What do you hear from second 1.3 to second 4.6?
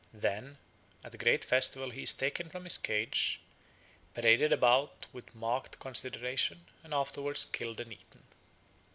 festival he is taken from his cage, paraded